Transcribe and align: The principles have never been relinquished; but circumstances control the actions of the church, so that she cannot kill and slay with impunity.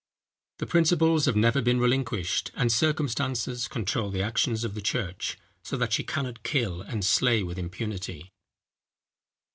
The 0.57 0.65
principles 0.65 1.25
have 1.25 1.35
never 1.35 1.61
been 1.61 1.79
relinquished; 1.79 2.49
but 2.57 2.71
circumstances 2.71 3.67
control 3.67 4.09
the 4.09 4.23
actions 4.23 4.63
of 4.63 4.73
the 4.73 4.81
church, 4.81 5.37
so 5.61 5.77
that 5.77 5.93
she 5.93 6.03
cannot 6.03 6.41
kill 6.41 6.81
and 6.81 7.05
slay 7.05 7.43
with 7.43 7.59
impunity. 7.59 8.31